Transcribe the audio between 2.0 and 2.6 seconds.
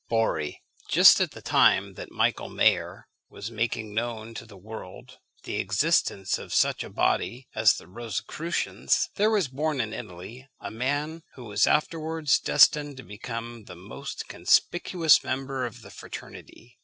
Michael